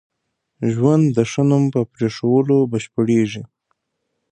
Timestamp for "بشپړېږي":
2.71-3.43